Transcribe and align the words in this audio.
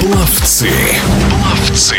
Пловцы. 0.00 0.70
Пловцы. 1.28 1.94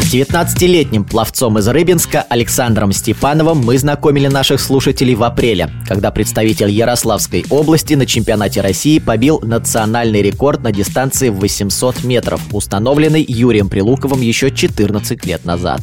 С 0.00 0.14
19-летним 0.14 1.02
пловцом 1.02 1.58
из 1.58 1.66
Рыбинска 1.66 2.22
Александром 2.22 2.92
Степановым 2.92 3.58
мы 3.58 3.76
знакомили 3.78 4.28
наших 4.28 4.60
слушателей 4.60 5.16
в 5.16 5.24
апреле, 5.24 5.70
когда 5.88 6.12
представитель 6.12 6.70
Ярославской 6.70 7.44
области 7.50 7.94
на 7.94 8.06
чемпионате 8.06 8.60
России 8.60 9.00
побил 9.00 9.40
национальный 9.40 10.22
рекорд 10.22 10.62
на 10.62 10.70
дистанции 10.70 11.30
в 11.30 11.40
800 11.40 12.04
метров, 12.04 12.40
установленный 12.52 13.24
Юрием 13.26 13.68
Прилуковым 13.68 14.20
еще 14.20 14.52
14 14.52 15.26
лет 15.26 15.44
назад. 15.44 15.80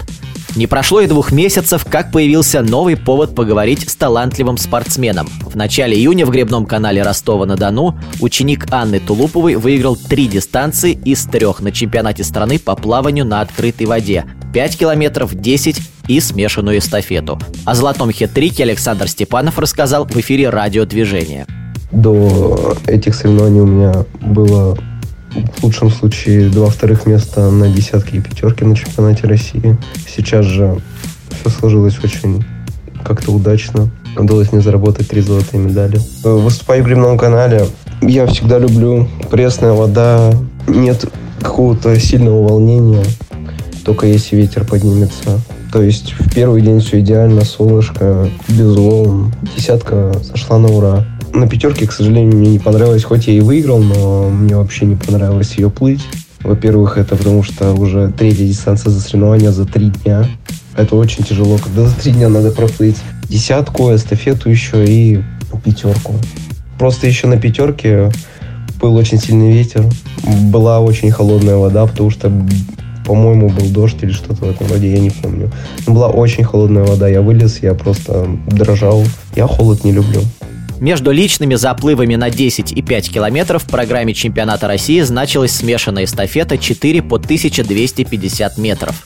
Не 0.55 0.67
прошло 0.67 0.99
и 0.99 1.07
двух 1.07 1.31
месяцев, 1.31 1.85
как 1.89 2.11
появился 2.11 2.61
новый 2.61 2.97
повод 2.97 3.33
поговорить 3.35 3.89
с 3.89 3.95
талантливым 3.95 4.57
спортсменом. 4.57 5.29
В 5.45 5.55
начале 5.55 5.95
июня 5.95 6.25
в 6.25 6.29
гребном 6.29 6.65
канале 6.65 7.01
Ростова-на-Дону 7.03 7.97
ученик 8.19 8.67
Анны 8.69 8.99
Тулуповой 8.99 9.55
выиграл 9.55 9.95
три 9.95 10.27
дистанции 10.27 10.91
из 10.91 11.23
трех 11.25 11.61
на 11.61 11.71
чемпионате 11.71 12.25
страны 12.25 12.59
по 12.59 12.75
плаванию 12.75 13.25
на 13.25 13.39
открытой 13.39 13.87
воде. 13.87 14.25
5 14.53 14.77
километров, 14.77 15.33
10 15.33 15.79
и 16.07 16.19
смешанную 16.19 16.79
эстафету. 16.79 17.39
О 17.63 17.73
золотом 17.73 18.11
хет-трике 18.11 18.63
Александр 18.63 19.07
Степанов 19.07 19.57
рассказал 19.57 20.05
в 20.05 20.17
эфире 20.17 20.49
радиодвижения. 20.49 21.47
До 21.91 22.75
этих 22.87 23.15
соревнований 23.15 23.61
у 23.61 23.65
меня 23.65 24.05
было 24.19 24.77
в 25.33 25.63
лучшем 25.63 25.89
случае 25.89 26.49
два 26.49 26.69
вторых 26.69 27.05
места 27.05 27.49
на 27.49 27.69
десятки 27.69 28.15
и 28.15 28.21
пятерки 28.21 28.65
на 28.65 28.75
чемпионате 28.75 29.27
России. 29.27 29.77
Сейчас 30.07 30.45
же 30.45 30.81
все 31.29 31.49
сложилось 31.49 31.97
очень 32.03 32.43
как-то 33.03 33.31
удачно. 33.31 33.89
Удалось 34.17 34.51
мне 34.51 34.61
заработать 34.61 35.07
три 35.07 35.21
золотые 35.21 35.63
медали. 35.63 35.99
Выступаю 36.23 36.83
в 36.83 36.85
грибном 36.85 37.17
канале. 37.17 37.65
Я 38.01 38.25
всегда 38.27 38.59
люблю 38.59 39.07
пресная 39.29 39.71
вода. 39.71 40.31
Нет 40.67 41.05
какого-то 41.39 41.97
сильного 41.99 42.47
волнения. 42.47 43.05
Только 43.85 44.07
если 44.07 44.35
ветер 44.35 44.65
поднимется. 44.65 45.39
То 45.71 45.81
есть 45.81 46.13
в 46.19 46.33
первый 46.33 46.61
день 46.61 46.81
все 46.81 46.99
идеально, 46.99 47.45
солнышко, 47.45 48.29
без 48.49 48.75
волн. 48.75 49.33
Десятка 49.55 50.11
сошла 50.23 50.57
на 50.57 50.67
ура. 50.67 51.05
На 51.33 51.47
пятерке, 51.47 51.87
к 51.87 51.91
сожалению, 51.91 52.37
мне 52.37 52.51
не 52.51 52.59
понравилось, 52.59 53.03
хоть 53.03 53.27
я 53.27 53.33
и 53.33 53.39
выиграл, 53.39 53.79
но 53.79 54.29
мне 54.29 54.55
вообще 54.55 54.85
не 54.85 54.95
понравилось 54.95 55.55
ее 55.57 55.69
плыть. 55.69 56.01
Во-первых, 56.41 56.97
это 56.97 57.15
потому 57.15 57.43
что 57.43 57.73
уже 57.73 58.11
третья 58.17 58.45
дистанция 58.45 58.91
за 58.91 58.99
соревнования 58.99 59.51
за 59.51 59.65
три 59.65 59.89
дня. 59.89 60.25
Это 60.75 60.95
очень 60.95 61.23
тяжело, 61.23 61.57
когда 61.57 61.85
за 61.85 61.95
три 61.95 62.11
дня 62.11 62.29
надо 62.29 62.51
проплыть 62.51 62.97
десятку, 63.29 63.93
эстафету 63.93 64.49
еще 64.49 64.85
и 64.85 65.23
пятерку. 65.63 66.15
Просто 66.77 67.07
еще 67.07 67.27
на 67.27 67.37
пятерке 67.37 68.11
был 68.81 68.95
очень 68.95 69.19
сильный 69.19 69.51
ветер, 69.51 69.85
была 70.49 70.79
очень 70.79 71.11
холодная 71.11 71.55
вода, 71.55 71.85
потому 71.85 72.09
что, 72.09 72.31
по-моему, 73.05 73.49
был 73.49 73.67
дождь 73.67 73.97
или 74.01 74.11
что-то 74.11 74.45
в 74.45 74.49
этом 74.49 74.67
роде, 74.67 74.91
я 74.91 74.99
не 74.99 75.11
помню. 75.11 75.51
Но 75.85 75.93
была 75.93 76.09
очень 76.09 76.43
холодная 76.43 76.83
вода, 76.83 77.07
я 77.07 77.21
вылез, 77.21 77.59
я 77.61 77.73
просто 77.73 78.27
дрожал. 78.47 79.03
Я 79.35 79.47
холод 79.47 79.83
не 79.83 79.91
люблю. 79.91 80.21
Между 80.81 81.11
личными 81.11 81.53
заплывами 81.53 82.15
на 82.15 82.31
10 82.31 82.71
и 82.71 82.81
5 82.81 83.11
километров 83.11 83.63
в 83.63 83.67
программе 83.67 84.15
чемпионата 84.15 84.67
России 84.67 84.99
значилась 85.01 85.51
смешанная 85.51 86.05
эстафета 86.05 86.57
4 86.57 87.03
по 87.03 87.17
1250 87.17 88.57
метров. 88.57 89.05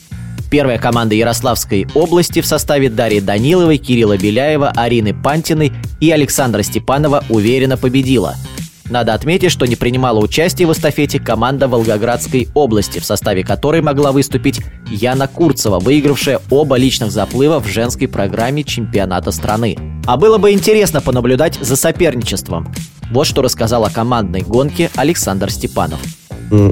Первая 0.50 0.78
команда 0.78 1.14
Ярославской 1.14 1.86
области 1.94 2.40
в 2.40 2.46
составе 2.46 2.88
Дарьи 2.88 3.20
Даниловой, 3.20 3.76
Кирилла 3.76 4.16
Беляева, 4.16 4.70
Арины 4.70 5.12
Пантиной 5.12 5.70
и 6.00 6.10
Александра 6.10 6.62
Степанова 6.62 7.22
уверенно 7.28 7.76
победила– 7.76 8.36
надо 8.90 9.14
отметить, 9.14 9.50
что 9.50 9.66
не 9.66 9.76
принимала 9.76 10.18
участие 10.20 10.68
в 10.68 10.72
эстафете 10.72 11.18
команда 11.18 11.68
Волгоградской 11.68 12.48
области, 12.54 12.98
в 12.98 13.04
составе 13.04 13.42
которой 13.42 13.82
могла 13.82 14.12
выступить 14.12 14.60
Яна 14.90 15.26
Курцева, 15.26 15.80
выигравшая 15.80 16.40
оба 16.50 16.76
личных 16.76 17.10
заплыва 17.10 17.58
в 17.60 17.66
женской 17.66 18.06
программе 18.08 18.62
чемпионата 18.62 19.32
страны. 19.32 19.76
А 20.06 20.16
было 20.16 20.38
бы 20.38 20.52
интересно 20.52 21.00
понаблюдать 21.00 21.58
за 21.60 21.76
соперничеством. 21.76 22.72
Вот 23.10 23.26
что 23.26 23.42
рассказал 23.42 23.84
о 23.84 23.90
командной 23.90 24.42
гонке 24.42 24.90
Александр 24.94 25.50
Степанов. 25.50 26.00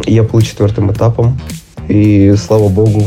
Я 0.06 0.22
был 0.22 0.40
четвертым 0.40 0.92
этапом, 0.92 1.40
и 1.88 2.34
слава 2.36 2.68
богу, 2.68 3.04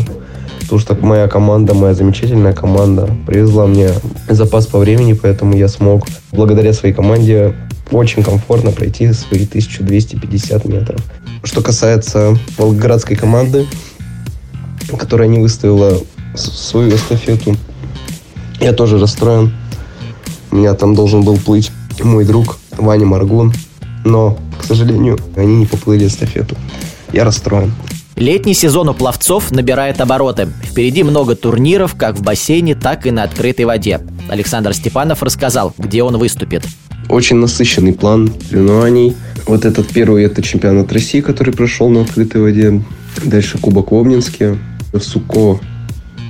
потому 0.61 0.79
что 0.79 0.95
моя 0.95 1.27
команда, 1.27 1.73
моя 1.73 1.93
замечательная 1.93 2.53
команда 2.53 3.09
привезла 3.25 3.67
мне 3.67 3.89
запас 4.27 4.67
по 4.67 4.79
времени, 4.79 5.13
поэтому 5.13 5.55
я 5.55 5.69
смог 5.69 6.05
благодаря 6.31 6.73
своей 6.73 6.93
команде 6.93 7.55
очень 7.91 8.23
комфортно 8.23 8.71
пройти 8.71 9.11
свои 9.13 9.45
1250 9.45 10.65
метров. 10.65 11.01
Что 11.43 11.61
касается 11.61 12.37
волгоградской 12.57 13.15
команды, 13.15 13.65
которая 14.97 15.27
не 15.27 15.39
выставила 15.39 15.99
свою 16.35 16.95
эстафету, 16.95 17.55
я 18.59 18.73
тоже 18.73 18.99
расстроен. 18.99 19.53
У 20.51 20.55
меня 20.55 20.73
там 20.73 20.95
должен 20.95 21.23
был 21.23 21.37
плыть 21.37 21.71
мой 22.03 22.25
друг 22.25 22.57
Ваня 22.77 23.05
Маргун, 23.05 23.53
но, 24.05 24.37
к 24.59 24.63
сожалению, 24.63 25.17
они 25.35 25.55
не 25.55 25.65
поплыли 25.65 26.07
эстафету. 26.07 26.55
Я 27.13 27.23
расстроен. 27.23 27.73
Летний 28.15 28.55
сезон 28.55 28.89
у 28.89 28.93
пловцов 28.95 29.51
набирает 29.51 30.01
обороты. 30.01 30.49
Впереди 30.63 31.03
много 31.03 31.35
турниров 31.35 31.95
как 31.95 32.15
в 32.15 32.23
бассейне, 32.23 32.73
так 32.73 33.05
и 33.05 33.11
на 33.11 33.23
открытой 33.23 33.65
воде. 33.65 34.01
Александр 34.27 34.73
Степанов 34.73 35.21
рассказал, 35.21 35.73
где 35.77 36.01
он 36.01 36.17
выступит. 36.17 36.63
Очень 37.09 37.37
насыщенный 37.37 37.93
план 37.93 38.31
соревнований. 38.49 39.15
Вот 39.45 39.65
этот 39.65 39.87
первый 39.87 40.23
это 40.23 40.41
чемпионат 40.41 40.91
России, 40.91 41.21
который 41.21 41.53
прошел 41.53 41.89
на 41.89 42.01
открытой 42.01 42.41
воде. 42.41 42.81
Дальше 43.23 43.57
Кубок 43.57 43.91
в 43.91 43.95
Обнинске. 43.95 44.57
В 44.91 44.99
Суко 44.99 45.59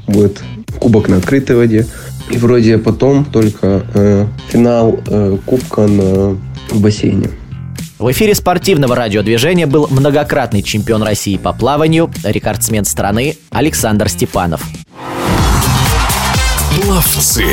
будет 0.07 0.41
Кубок 0.79 1.09
на 1.09 1.17
открытой 1.17 1.55
воде. 1.55 1.87
И 2.29 2.37
вроде 2.37 2.77
потом 2.77 3.25
только 3.25 3.85
э, 3.93 4.27
финал 4.49 4.99
э, 5.07 5.37
Кубка 5.45 5.87
на 5.87 6.37
в 6.69 6.81
бассейне. 6.81 7.29
В 7.99 8.11
эфире 8.11 8.35
спортивного 8.35 8.95
радиодвижения 8.95 9.65
был 9.65 9.87
многократный 9.89 10.61
чемпион 10.61 11.01
России 11.01 11.37
по 11.37 11.51
плаванию, 11.51 12.11
рекордсмен 12.23 12.85
страны 12.85 13.37
Александр 13.49 14.07
Степанов. 14.07 14.61
Пловцы. 16.75 17.45